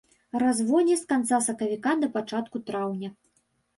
[0.43, 3.09] Разводдзе з канца сакавіка да пачатку траўня.